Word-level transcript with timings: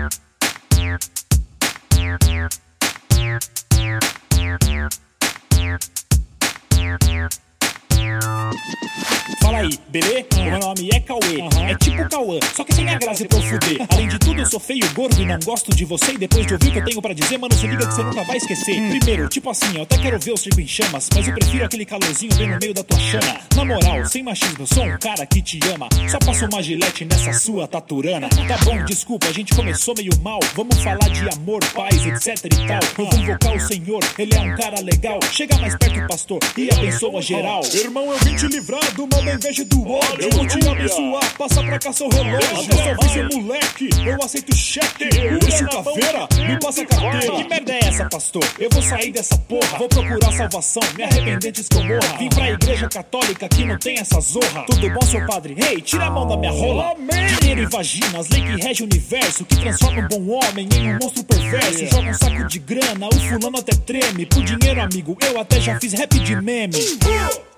Thank 0.00 0.14
you. 8.74 8.79
Fala 9.40 9.58
aí, 9.58 9.78
belê? 9.88 10.24
Meu 10.36 10.58
nome 10.58 10.90
é 10.92 11.00
Cauê. 11.00 11.40
É 11.68 11.74
tipo 11.76 12.08
Cauã, 12.08 12.38
só 12.54 12.64
que 12.64 12.74
sem 12.74 12.88
a 12.88 12.98
graça 12.98 13.24
pra 13.24 13.38
eu 13.38 13.42
fuder. 13.42 13.86
Além 13.88 14.08
de 14.08 14.18
tudo, 14.18 14.40
eu 14.40 14.46
sou 14.46 14.60
feio, 14.60 14.88
gordo 14.92 15.20
e 15.20 15.24
não 15.24 15.38
gosto 15.44 15.74
de 15.74 15.84
você. 15.84 16.12
E 16.12 16.18
depois 16.18 16.46
de 16.46 16.54
ouvir 16.54 16.68
o 16.68 16.72
que 16.72 16.78
eu 16.78 16.84
tenho 16.84 17.02
pra 17.02 17.14
dizer, 17.14 17.38
mano, 17.38 17.54
se 17.54 17.66
liga 17.66 17.86
que 17.86 17.94
você 17.94 18.02
nunca 18.02 18.24
vai 18.24 18.36
esquecer. 18.36 18.74
Primeiro, 18.98 19.28
tipo 19.28 19.50
assim, 19.50 19.76
eu 19.76 19.82
até 19.82 19.98
quero 19.98 20.18
ver 20.18 20.32
o 20.32 20.36
circo 20.36 20.60
em 20.60 20.66
chamas, 20.66 21.08
mas 21.14 21.26
eu 21.26 21.34
prefiro 21.34 21.64
aquele 21.64 21.84
calorzinho 21.84 22.34
bem 22.34 22.48
no 22.48 22.58
meio 22.60 22.74
da 22.74 22.82
tua 22.82 22.98
chama. 22.98 23.40
Na 23.56 23.64
moral, 23.64 24.06
sem 24.06 24.22
machismo, 24.22 24.56
eu 24.60 24.66
sou 24.66 24.84
um 24.84 24.98
cara 24.98 25.26
que 25.26 25.42
te 25.42 25.58
ama. 25.74 25.88
Só 26.08 26.18
passo 26.18 26.46
uma 26.46 26.62
gilete 26.62 27.04
nessa 27.04 27.32
sua 27.32 27.66
taturana. 27.66 28.28
Tá 28.28 28.58
bom, 28.64 28.84
desculpa, 28.84 29.28
a 29.28 29.32
gente 29.32 29.54
começou 29.54 29.94
meio 29.96 30.12
mal. 30.22 30.40
Vamos 30.54 30.78
falar 30.82 31.08
de 31.08 31.28
amor, 31.34 31.64
paz, 31.74 32.06
etc 32.06 32.44
e 32.44 32.66
tal. 32.66 32.80
Eu 32.98 33.10
vou 33.10 33.20
invocar 33.20 33.54
o 33.54 33.60
Senhor, 33.60 34.00
ele 34.18 34.34
é 34.34 34.40
um 34.40 34.56
cara 34.56 34.80
legal. 34.80 35.18
Chega 35.32 35.56
mais 35.58 35.76
perto, 35.76 36.06
pastor, 36.08 36.38
e 36.56 36.70
abençoa 36.72 37.22
geral. 37.22 37.62
Irmão, 37.72 38.12
eu 38.12 38.18
vim 38.18 38.36
te 38.36 38.46
livrar 38.46 38.80
do 38.94 39.08
mal 39.12 39.24
da 39.24 39.34
inveja 39.34 39.62
e 39.62 39.64
do 39.64 39.88
ódio. 39.88 40.20
Eu 40.20 40.30
vou 40.30 40.46
te 40.46 40.68
abençoar, 40.68 41.36
passa 41.36 41.62
pra 41.62 41.78
cá 41.78 41.92
seu 41.92 42.08
relógio. 42.08 42.48
Eu 42.50 42.76
só 42.76 43.02
vi 43.02 43.08
ser 43.12 43.28
moleque, 43.34 43.90
eu 44.04 44.24
aceito 44.24 44.56
cheque. 44.56 45.08
Deixa 45.40 45.66
caveira, 45.66 46.28
me 46.46 46.58
passa 46.60 46.82
a 46.82 46.86
carteira. 46.86 47.36
Que 47.36 47.48
merda 47.48 47.72
é 47.72 47.80
essa, 47.84 48.08
pastor? 48.08 48.44
Eu 48.58 48.68
vou 48.70 48.82
sair 48.82 49.12
dessa 49.12 49.36
porra, 49.38 49.78
vou 49.78 49.88
procurar 49.88 50.32
salvação, 50.32 50.82
me 50.96 51.04
arrepender 51.04 51.48
antes 51.48 51.68
que 51.68 51.76
eu 51.76 51.84
morra. 51.84 52.18
Vim 52.18 52.28
pra 52.28 52.50
igreja 52.50 52.88
católica 52.88 53.48
que 53.48 53.64
não 53.64 53.78
tem 53.78 53.98
essa 53.98 54.20
zorra. 54.20 54.64
Tudo 54.66 54.90
bom, 54.90 55.02
seu 55.02 55.24
padre? 55.26 55.56
Ei, 55.68 55.80
tira 55.80 56.06
a 56.06 56.10
mão 56.10 56.26
da 56.26 56.36
minha 56.36 56.52
rola. 56.52 56.94
Dinheiro 57.40 57.62
e 57.62 57.66
vaginas, 57.66 58.28
lei 58.28 58.42
que 58.42 58.62
rege 58.62 58.82
o 58.82 58.86
universo, 58.86 59.44
que 59.44 59.56
transforma 59.56 60.02
um 60.02 60.08
bom 60.08 60.38
homem 60.38 60.68
em 60.74 60.94
um 60.94 60.98
monstro 61.02 61.24
perverso. 61.24 61.86
Joga 61.86 62.10
um 62.10 62.14
saco 62.14 62.44
de 62.46 62.58
grana, 62.58 63.08
o 63.08 63.20
fulano 63.20 63.58
até 63.58 63.72
treme. 63.72 64.26
Por 64.26 64.42
dinheiro, 64.42 64.80
amigo, 64.80 65.16
eu 65.26 65.40
até 65.40 65.60
já 65.60 65.78
fiz 65.80 65.92
rap 65.92 66.18
de 66.18 66.36
meme. 66.36 66.78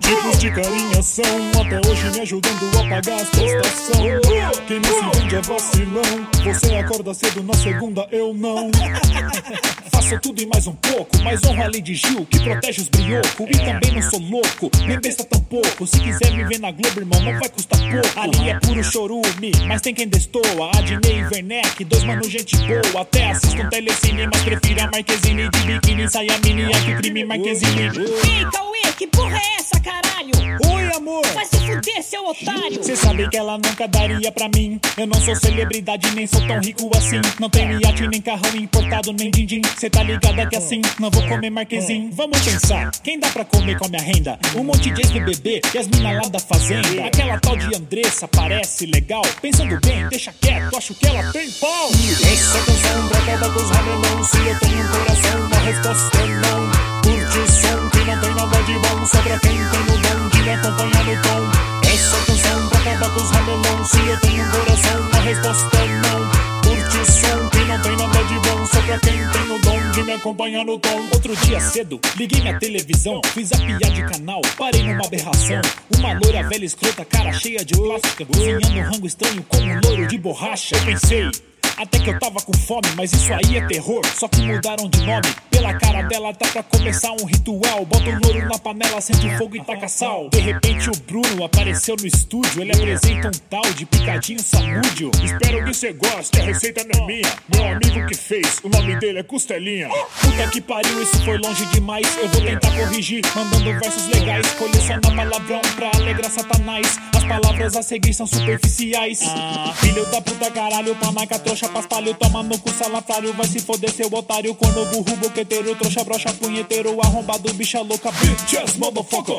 Tipos 0.03 0.39
de 0.39 0.51
carinha 0.51 1.03
são 1.03 1.25
até 1.61 1.89
hoje 1.89 2.11
me 2.11 2.21
ajudando 2.21 2.79
a 2.79 2.89
pagar 2.89 3.21
as 3.21 3.29
prestações. 3.31 4.21
Quem 4.67 4.81
não 4.81 5.13
se 5.13 5.21
vende 5.21 5.37
é 5.37 5.41
vacilão. 5.41 6.29
Você 6.45 6.75
acorda 6.77 7.15
cedo 7.15 7.43
na 7.43 7.55
segunda, 7.55 8.07
eu 8.11 8.35
não. 8.35 8.71
Faço 9.93 10.19
tudo 10.21 10.43
e 10.43 10.47
mais 10.47 10.67
um 10.67 10.75
pouco, 10.75 11.19
mas 11.23 11.43
honro 11.45 11.63
a 11.63 11.67
lei 11.69 11.81
de 11.81 11.95
Gil 11.95 12.27
que 12.27 12.41
protege 12.41 12.81
os 12.81 12.89
brioco. 12.89 13.47
E 13.49 13.59
também 13.59 13.93
não 13.93 14.03
sou 14.03 14.21
louco, 14.21 14.71
nem 14.87 14.99
besta 15.01 15.25
tampouco. 15.25 15.87
Se 15.87 16.01
quiser 16.01 16.33
me 16.33 16.45
ver 16.45 16.59
na 16.59 16.71
Globo, 16.71 17.01
irmão, 17.01 17.21
não 17.21 17.39
vai 17.39 17.49
custar 17.49 17.73
pouco. 17.93 18.21
Ali 18.21 18.51
é 18.51 18.59
puro 18.61 18.83
chorume, 18.83 19.53
mas 19.67 19.81
tem 19.83 19.95
quem 19.95 20.09
destoa. 20.09 20.71
Adnei 20.77 21.21
e 21.21 21.25
Werneck, 21.25 21.85
dois 21.85 22.05
manos 22.05 22.29
gente 22.29 22.57
boa. 22.57 23.03
Até 23.03 23.31
assisto 23.31 23.61
um 23.61 23.69
telecine, 23.69 24.27
mas 24.33 24.43
prefiro 24.43 24.83
a 24.83 24.91
Marquezine 24.91 25.49
de 25.51 25.61
biquíni. 25.61 26.11
Saia 26.11 26.39
mini, 26.45 26.69
que 26.69 26.95
crime 26.97 27.25
Marquezine. 27.25 27.83
Ei, 27.83 28.45
Cauê, 28.53 28.93
que 28.97 29.07
porra 29.07 29.37
é 29.37 29.57
essa, 29.59 29.62
caralho? 29.83 30.33
Oi, 30.73 30.97
amor! 30.97 31.27
Vai 31.35 31.45
se 31.45 31.59
fuder, 31.59 32.03
seu 32.03 32.25
otário! 32.27 32.83
Cê 32.83 32.97
sabe 32.97 33.29
que 33.29 33.37
ela 33.37 33.59
nunca 33.59 33.87
daria 33.89 34.31
pra 34.31 34.49
mim. 34.49 34.81
Eu 34.97 35.07
não 35.07 35.21
sou 35.21 35.35
celebridade, 35.37 36.11
nem 36.15 36.27
sou 36.27 36.41
tão 36.47 36.61
rico 36.61 36.91
assim. 36.97 37.21
Não 37.41 37.51
tenho 37.51 37.81
iate, 37.81 38.07
nem 38.09 38.21
carrão 38.21 38.55
importado, 38.55 39.13
nem 39.13 39.31
din-din. 39.31 39.63
Cê 39.77 39.91
tá 39.91 40.03
ligada 40.03 40.47
que 40.47 40.57
assim, 40.57 40.81
não 40.99 41.11
vou 41.11 41.23
comer 41.27 41.51
marquesim. 41.51 42.11
Vamos 42.13 42.41
pensar, 42.41 42.91
quem 43.03 43.19
dá 43.19 43.29
pra 43.29 43.45
comer 43.45 43.79
com 43.79 43.87
a 43.87 43.89
minha 43.89 44.03
renda? 44.03 44.39
Um 44.57 44.65
monte 44.65 44.91
de 44.91 45.01
ex-BBB 45.01 45.61
e 45.75 45.79
as 45.79 45.89
mina 45.89 46.13
lá 46.13 46.29
da 46.29 46.39
fazenda. 46.39 47.07
Aquela 47.07 47.39
tal 47.41 47.57
de 47.57 47.75
Andressa 47.75 48.29
parece 48.29 48.87
legal. 48.87 49.23
Pensando 49.41 49.79
bem, 49.81 50.09
deixa 50.09 50.33
quieto, 50.41 50.77
acho 50.77 50.95
que 50.95 51.07
ela 51.07 51.33
tem 51.33 51.51
pau. 51.53 51.91
Essa 51.91 52.59
canção 52.65 53.09
pra 53.09 53.19
acabar 53.19 53.53
com 53.53 53.61
os 53.61 53.71
ramelão. 53.71 54.25
Se 54.25 54.37
eu 54.39 54.59
tenho 54.61 54.85
um 54.85 54.89
coração, 54.89 55.51
a 55.53 55.59
resposta 55.65 56.19
é 56.19 56.27
não. 56.27 56.82
Curte 57.03 57.39
o 57.39 57.47
som 57.51 57.89
que 57.91 58.05
não 58.05 58.21
tem 58.21 58.35
nada 58.35 58.63
de 58.63 58.73
bom. 58.75 59.07
Só 59.07 59.23
pra 59.23 59.39
quem 59.41 59.51
tem 59.51 59.61
o 59.61 59.99
dom 59.99 60.29
de 60.29 60.43
me 60.43 60.51
acompanhar 60.51 61.05
no 61.05 61.23
tom. 61.23 61.89
Essa 61.93 62.17
canção 62.27 62.69
pra 62.69 62.79
acabar 62.79 63.11
com 63.15 63.21
os 63.21 63.31
ramelão. 63.31 63.85
Se 63.85 63.99
eu 64.07 64.21
tenho 64.21 64.45
um 64.45 64.51
coração, 64.51 65.09
a 65.13 65.21
resposta 65.21 65.77
é 65.77 65.89
não. 65.89 66.53
Curte 66.63 66.99
o 66.99 67.13
som 67.13 67.49
que 67.51 67.65
não 67.65 67.81
tem 67.81 67.97
nada 67.97 68.25
de 68.25 68.35
bom. 68.35 68.67
Só 68.67 68.83
pra 68.83 68.99
quem 68.99 69.29
tem 69.29 69.51
o 69.51 69.59
dom 69.61 69.91
de 69.91 70.03
me 70.05 70.13
acompanhar 70.13 70.65
no 70.65 70.79
tom. 70.79 71.01
Outro 71.13 71.37
dia 71.37 71.61
cedo, 71.61 72.01
liguei 72.17 72.41
minha 72.41 72.59
televisão. 72.59 73.21
Fiz 73.35 73.53
a 73.53 73.57
piada 73.57 73.91
de 73.91 74.03
canal, 74.05 74.41
parei 74.57 74.83
numa 74.83 75.05
aberração. 75.05 75.61
Uma 75.99 76.19
loira 76.23 76.49
velha 76.49 76.65
escrota, 76.65 77.05
cara 77.05 77.33
cheia 77.33 77.65
de 77.65 77.75
plástica. 77.75 78.25
Cozinhando 78.25 78.69
um 78.69 78.83
rango 78.83 79.07
estranho 79.07 79.43
com 79.49 79.59
um 79.59 79.81
louro 79.85 80.07
de 80.07 80.19
borracha. 80.19 80.77
Eu 80.77 80.85
pensei. 80.85 81.31
Até 81.77 81.99
que 81.99 82.11
eu 82.11 82.19
tava 82.19 82.41
com 82.41 82.53
fome, 82.53 82.89
mas 82.97 83.13
isso 83.13 83.33
aí 83.33 83.57
é 83.57 83.67
terror. 83.67 84.03
Só 84.15 84.29
que 84.29 84.41
mudaram 84.41 84.89
de 84.89 85.01
nome. 85.03 85.35
Pela 85.51 85.75
cara 85.75 86.03
dela 86.03 86.35
tá 86.35 86.49
pra 86.49 86.63
começar 86.63 87.13
um 87.13 87.25
ritual. 87.25 87.85
Bota 87.85 88.11
o 88.11 88.21
louro 88.21 88.49
na 88.49 88.59
panela, 88.59 89.01
sente 89.01 89.27
o 89.27 89.39
fogo 89.39 89.57
e 89.57 89.65
taca 89.65 89.89
sal. 89.89 90.29
De 90.31 90.41
repente 90.41 90.91
o 90.91 90.93
Bruno 91.07 91.45
apareceu 91.45 91.95
no 91.99 92.07
estúdio. 92.07 92.63
Ele 92.63 92.73
apresenta 92.73 93.29
um 93.29 93.41
tal 93.49 93.73
de 93.73 93.87
picadinho 93.87 94.43
samúdio. 94.43 95.11
Espero 95.23 95.65
que 95.65 95.75
você 95.75 95.93
goste, 95.93 96.41
a 96.41 96.45
receita 96.45 96.85
não 96.93 97.05
é 97.05 97.07
minha. 97.07 97.33
Meu 97.55 97.65
amigo 97.67 98.07
que 98.09 98.17
fez, 98.17 98.59
o 98.63 98.69
nome 98.69 98.97
dele 98.97 99.21
é 99.21 99.23
Costelinha. 99.23 99.89
Puta 100.21 100.49
que 100.49 100.61
pariu, 100.61 101.03
isso 101.03 101.23
foi 101.25 101.39
longe 101.39 101.65
demais. 101.67 102.07
Eu 102.17 102.29
vou 102.29 102.41
tentar 102.43 102.71
corrigir, 102.73 103.23
mandando 103.35 103.79
versos 103.79 104.07
legais. 104.09 104.47
Escolher 104.47 104.81
só 104.81 104.95
na 104.95 105.17
palavrão 105.17 105.61
pra 105.77 105.91
alegrar 105.95 106.31
Satanás. 106.31 106.99
As 107.23 107.29
palavras 107.29 107.77
a 107.77 107.83
seguir 107.83 108.13
são 108.13 108.27
superficiais. 108.27 109.21
Ah, 109.25 109.73
filho 109.77 110.05
da 110.07 110.21
puta 110.21 110.51
caralho, 110.51 110.97
panaca, 110.97 111.39
trouxa, 111.39 111.69
paspalho, 111.69 112.13
toma 112.15 112.43
no 112.43 112.59
cu, 112.59 112.71
salafrário. 112.71 113.33
Vai 113.35 113.47
se 113.47 113.61
foder, 113.61 113.93
seu 113.93 114.13
otário, 114.13 114.53
corno, 114.57 114.85
burro, 114.87 115.17
boqueteiro, 115.19 115.75
trouxa, 115.77 116.03
broxa, 116.03 116.33
punheteiro, 116.35 117.01
arrombado, 117.01 117.53
bicha 117.55 117.81
louca, 117.81 118.11
bitch 118.11 118.55
ass 118.55 118.77
motherfucker. 118.77 119.37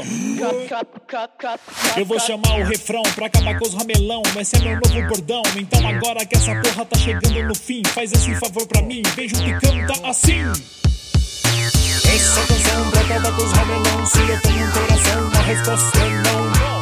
Eu 1.98 2.06
vou 2.06 2.20
chamar 2.22 2.60
o 2.60 2.64
refrão 2.64 3.04
pra 3.16 3.26
acabar 3.26 3.60
com 3.60 3.66
os 3.66 3.74
ramelão. 3.74 4.22
Esse 4.40 4.56
é 4.56 4.60
meu 4.60 4.80
novo 4.80 5.10
bordão. 5.10 5.44
Então 5.58 5.86
agora 5.86 6.26
que 6.26 6.38
essa 6.38 6.56
porra 6.56 6.86
tá 6.86 6.98
chegando 6.98 7.44
no 7.44 7.56
fim, 7.56 7.82
faz 7.84 8.14
esse 8.14 8.34
favor 8.36 8.66
pra 8.66 8.82
mim. 8.82 9.02
Vejo 9.14 9.36
que 9.36 9.52
canta 9.60 10.08
assim. 10.08 10.42
Essa 12.16 12.48
canção 12.48 12.92
pra 12.92 13.02
acabar 13.02 13.36
com 13.36 13.44
os 13.44 13.52
ramelão. 13.52 14.06
Se 14.06 14.20
eu 14.20 14.42
tenho 14.42 14.68
um 14.68 14.72
coração, 14.72 15.32
a 15.38 15.42
resposta 15.44 16.00
é 16.00 16.10
não. 16.10 16.73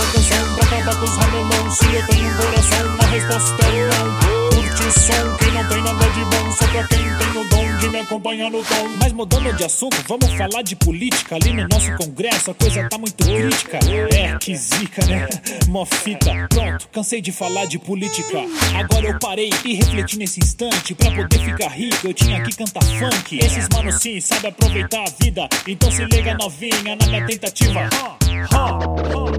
Essa 0.00 0.12
canção 0.12 0.54
pra 0.54 0.78
acabar 0.78 0.96
com 0.98 1.04
os 1.04 1.16
ramelão. 1.16 1.70
Se 1.70 1.84
eu 1.84 2.06
tenho 2.06 2.30
um 2.30 2.36
coração, 2.36 2.96
a 3.00 3.06
resposta 3.06 3.66
é 3.66 3.88
não. 3.90 4.50
Curte 4.50 4.98
som 4.98 5.36
que 5.36 5.50
não 5.50 5.68
tem 5.68 5.82
nada 5.82 6.08
de 6.08 6.24
bom. 6.24 6.52
Só 6.52 6.66
pra 6.68 6.88
quem 6.88 6.98
tem 6.98 7.42
o 7.42 7.48
dom 7.50 7.76
de 7.78 7.88
me 7.90 7.98
acompanhar 7.98 8.50
no 8.50 8.64
tom. 8.64 8.88
Mas 8.98 9.12
mudando 9.12 9.54
de 9.54 9.62
assunto, 9.62 10.02
vamos 10.08 10.32
falar 10.32 10.62
de 10.62 10.74
política. 10.74 11.34
Ali 11.36 11.52
no 11.52 11.68
nosso 11.68 11.94
congresso 11.96 12.50
a 12.50 12.54
coisa 12.54 12.88
tá 12.88 12.96
muito 12.96 13.22
crítica. 13.22 13.78
É, 14.14 14.38
que 14.38 14.56
zica, 14.56 15.04
né? 15.04 15.28
Mó 15.68 15.84
fita. 15.84 16.48
Pronto, 16.48 16.88
cansei 16.90 17.20
de 17.20 17.30
falar 17.30 17.66
de 17.66 17.78
política. 17.78 18.38
Agora 18.78 19.06
eu 19.06 19.18
parei 19.18 19.50
e 19.66 19.74
refleti 19.74 20.16
nesse 20.16 20.40
instante. 20.40 20.94
Pra 20.94 21.10
poder 21.10 21.38
ficar 21.38 21.68
rico, 21.68 22.06
eu 22.06 22.14
tinha 22.14 22.42
que 22.42 22.56
cantar 22.56 22.82
funk. 22.82 23.38
Esses 23.38 23.68
manos 23.68 23.96
sim 24.00 24.18
sabem 24.18 24.48
aproveitar 24.48 25.02
a 25.02 25.22
vida. 25.22 25.46
Então 25.66 25.90
se 25.90 26.02
liga 26.06 26.34
novinha 26.38 26.96
na 26.96 27.06
minha 27.06 27.26
tentativa. 27.26 27.80
Ha, 27.80 28.16
ha, 28.50 28.78
ha. 28.78 29.29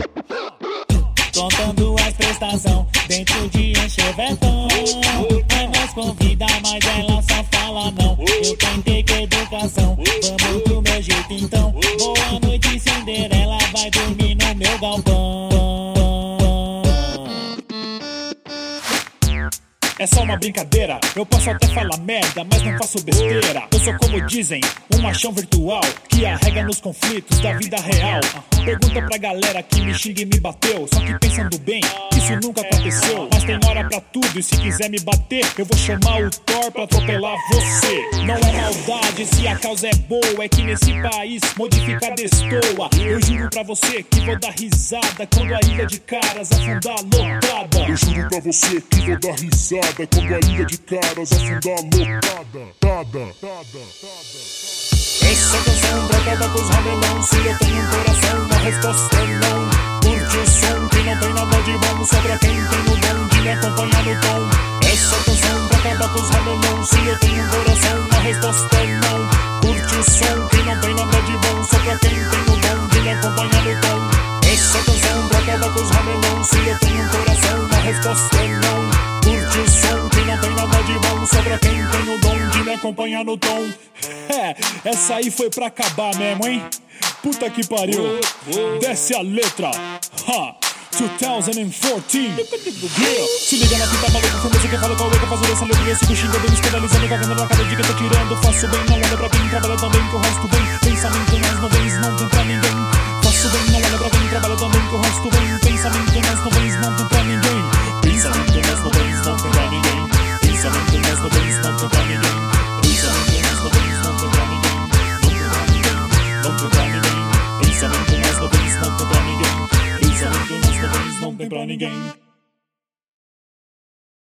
Prestações 3.12 3.26
dentro 3.26 3.61
É 20.02 20.08
só 20.08 20.24
uma 20.24 20.36
brincadeira, 20.36 21.00
eu 21.16 21.24
posso 21.24 21.48
até 21.52 21.68
falar 21.68 21.96
merda, 22.00 22.44
mas 22.52 22.64
não 22.64 22.76
faço 22.80 23.04
besteira. 23.04 23.68
Eu 23.72 23.80
sou 23.80 23.94
como 24.00 24.20
dizem, 24.26 24.60
um 24.96 25.00
machão 25.00 25.32
virtual 25.32 25.82
que 26.10 26.26
arrega 26.26 26.64
nos 26.64 26.82
conflitos 26.82 27.40
da 27.40 27.54
vida 27.54 27.78
real. 27.80 28.20
Pergunta 28.66 29.00
pra 29.04 29.18
galera 29.20 29.62
que 29.62 29.80
me 29.80 29.94
xinga 29.94 30.24
e 30.24 30.26
me 30.26 30.40
bateu, 30.40 30.88
só 30.92 31.00
que 31.02 31.20
pensando 31.20 31.56
bem, 31.60 31.82
isso 32.18 32.34
nunca 32.42 32.62
aconteceu. 32.62 33.30
Mas 33.32 33.44
tem 33.44 33.60
hora 33.64 33.88
pra 33.88 34.02
tudo 34.02 34.40
e 34.40 34.42
se 34.42 34.58
quiser 34.58 34.90
me 34.90 35.00
bater, 35.02 35.46
eu 35.56 35.66
vou 35.66 35.78
chamar 35.78 36.20
o 36.24 36.32
Thor 36.32 36.72
pra 36.72 36.84
atropelar 36.84 37.38
você. 37.52 38.26
Não 38.26 38.36
é 38.38 38.60
maldade 38.60 39.26
se 39.28 39.48
a 39.48 39.56
causa 39.56 39.88
é 39.88 39.96
boa, 39.96 40.44
é 40.44 40.50
que 40.50 40.64
nesse 40.64 41.00
país 41.00 41.42
modificar 41.56 42.16
destoa. 42.16 42.90
Eu 43.00 43.22
juro 43.22 43.50
pra 43.52 43.62
você 43.62 44.02
que 44.02 44.20
vou 44.22 44.40
dar 44.40 44.54
risada 44.60 45.28
quando 45.36 45.54
a 45.54 45.60
ilha 45.68 45.86
de 45.86 46.00
caras 46.00 46.52
afundar 46.52 46.98
lotada. 47.04 47.86
Eu 47.88 47.98
juro 47.98 48.30
pra 48.30 48.40
você 48.40 48.82
que 48.82 49.02
vou 49.02 49.20
dar 49.20 49.36
risada 49.40 49.91
quando 49.94 50.34
a 50.34 50.40
ilha 50.50 50.66
de 50.66 50.78
caras 50.78 51.32
afundar 51.34 51.76
lotada. 51.84 52.62
Tada, 52.80 53.34
tada, 53.42 53.82
tada. 54.02 54.40
Essa 55.22 55.58
canção 55.64 56.08
pra 56.08 56.18
acabar 56.18 56.54
com 56.54 56.62
os 56.62 56.70
ramelão 56.70 57.24
Se 57.24 57.36
eu 57.36 57.58
tenho 57.58 57.84
um 57.84 57.88
coração, 57.88 58.48
a 58.52 58.58
resposta 58.60 59.16
é 59.18 59.28
não 59.28 59.70
Curte 60.02 60.38
o 60.38 60.48
som 60.48 60.88
que 60.90 61.04
não 61.04 61.20
tem 61.20 61.34
nada 61.34 61.62
de 61.64 61.72
bom. 61.78 62.06
Só 62.06 62.22
pra 62.22 62.38
quem 62.38 62.50
tem 62.50 62.62
o 62.62 62.98
dom 62.98 63.28
de 63.28 63.42
me 63.42 63.50
acompanhar 63.50 64.04
no 64.04 64.22
tom. 64.22 64.50
Essa 64.88 65.16
canção 65.24 65.68
pra 65.68 65.78
acabar 65.78 66.14
com 66.14 66.22
os 66.22 66.30
ramelão 66.30 66.86
Se 66.86 67.06
eu 67.06 67.20
tenho 67.20 67.44
um 67.44 67.50
coração, 67.50 68.08
a 68.12 68.20
resposta 68.22 68.78
é 68.78 68.88
não 68.88 69.30
Curte 69.62 69.96
o 69.96 70.04
som 70.04 70.48
que 70.48 70.64
não 70.64 70.80
tem 70.80 70.96
nada 70.96 71.22
de 71.22 71.32
bom. 71.38 71.64
Só 71.64 71.80
pra 71.80 71.98
quem 72.00 72.10
tem 72.10 72.20
o 72.20 72.32
dom 72.32 72.88
de 72.88 73.02
me 73.02 73.10
acompanhar 73.10 73.64
no 73.64 73.71
tom 73.71 73.71
Só 81.26 81.42
pra 81.44 81.58
quem 81.60 81.72
tem 81.72 82.16
o 82.16 82.20
dom 82.20 82.50
de 82.50 82.64
me 82.64 82.74
acompanhar 82.74 83.24
no 83.24 83.38
tom 83.38 83.70
É, 84.30 84.56
essa 84.90 85.16
aí 85.16 85.30
foi 85.30 85.50
pra 85.50 85.68
acabar 85.68 86.16
mesmo, 86.16 86.48
hein? 86.48 86.64
Puta 87.22 87.50
que 87.50 87.66
pariu. 87.68 88.20
Desce 88.80 89.14
a 89.14 89.22
letra. 89.22 89.70
Ha. 89.70 90.56
2014 90.92 91.52
yeah. 93.00 93.28
Se 93.40 93.56
liga 93.56 93.78
na 93.78 93.88
fita 93.88 94.12
maluca, 94.12 94.38
famoso 94.38 94.68
que 94.68 94.78
fala 94.78 94.96
qual 94.96 95.10
é 95.10 95.20
que 95.20 95.26
faz 95.26 95.50
essa 95.50 95.66
letra 95.66 95.90
Eu 95.90 95.96
sigo 95.96 96.16
xingando, 96.16 96.50
me 96.50 96.54
escandalizando, 96.54 97.08
cagando 97.08 97.36
na 97.36 97.48
que 97.48 97.54
eu 97.54 97.82
tô 97.82 97.94
tirando 97.94 98.44
Faço 98.44 98.68
bem, 98.68 98.86
não 98.90 98.96
olha 98.96 99.18
pra 99.18 99.30
quem 99.30 99.50
trabalha 99.50 99.78
também 99.78 100.10
que 100.10 100.16
o 100.16 100.20
resto 100.20 100.48
vem 100.50 100.92
Pensamento 100.92 101.40
nas 101.40 101.60
nuvens, 101.62 101.98
não 102.00 102.30
tem 102.30 102.41